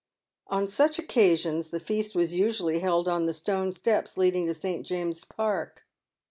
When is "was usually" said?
2.15-2.79